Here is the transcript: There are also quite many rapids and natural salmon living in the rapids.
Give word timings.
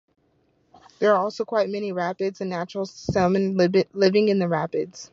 There 0.97 1.13
are 1.13 1.19
also 1.23 1.45
quite 1.45 1.69
many 1.69 1.91
rapids 1.91 2.41
and 2.41 2.49
natural 2.49 2.87
salmon 2.87 3.55
living 3.57 4.29
in 4.29 4.39
the 4.39 4.47
rapids. 4.47 5.09